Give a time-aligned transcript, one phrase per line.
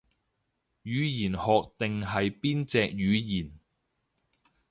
[0.03, 0.07] 語言
[1.33, 3.59] 學定係邊隻語言